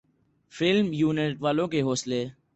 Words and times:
film 0.53 0.93
unit 0.93 1.37
والوں 1.39 1.67
کے 1.67 1.81
حوصلے 1.81 2.25